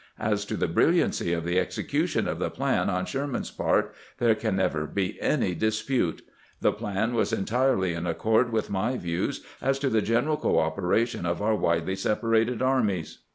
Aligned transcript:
As 0.17 0.45
to 0.45 0.57
the 0.57 0.67
brilliancy 0.67 1.31
of 1.31 1.45
the 1.45 1.59
exe 1.59 1.77
cution 1.77 2.25
of 2.25 2.39
the 2.39 2.49
plan 2.49 2.89
on 2.89 3.05
Sherman's 3.05 3.51
part 3.51 3.93
there 4.17 4.33
can 4.33 4.55
never 4.55 4.87
be 4.87 5.21
any 5.21 5.53
dispute. 5.53 6.23
The 6.59 6.71
plan 6.71 7.13
was 7.13 7.31
entirely 7.31 7.93
in 7.93 8.07
accord 8.07 8.51
with 8.51 8.71
my 8.71 8.97
views 8.97 9.45
as 9.61 9.77
to 9.77 9.91
the 9.91 10.01
general 10.01 10.37
cooperation 10.37 11.27
of 11.27 11.39
our 11.39 11.53
widely 11.53 11.95
separated 11.95 12.63
armies." 12.63 13.19